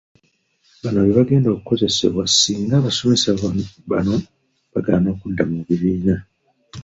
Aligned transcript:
Bano 0.81 0.97
bebagenda 1.05 1.47
okukozesebwa 1.51 2.23
singa 2.29 2.73
abasomesa 2.77 3.29
bano 3.91 4.15
bagaana 4.73 5.07
okudda 5.15 5.43
mu 5.51 5.57
bibiina. 5.67 6.15